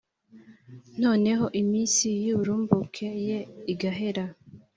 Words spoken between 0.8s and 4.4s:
noneho iminsi y’uburumbuke ye igahera